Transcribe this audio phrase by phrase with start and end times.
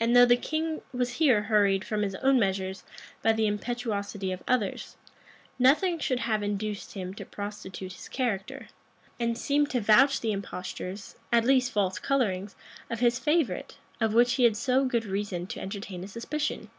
[0.00, 2.84] And though the king was here hurried from his own measures
[3.20, 4.96] by the impetuosity of others,
[5.58, 8.68] nothing should have induced him to prostitute his character,
[9.18, 12.56] and seem to vouch the impostures, at least false colorings,
[12.88, 16.70] of his favorite, of which he had so good reason to entertain a suspicion.